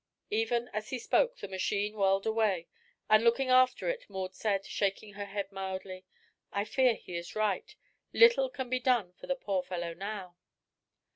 [0.31, 2.67] Even as he spoke the machine whirled away,
[3.07, 6.07] and looking after it Maud said, shaking her head mildly:
[6.51, 7.75] "I fear he's right.
[8.11, 10.37] Little can be done for the poor fellow now."